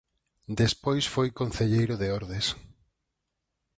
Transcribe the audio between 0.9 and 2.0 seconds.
foi concelleiro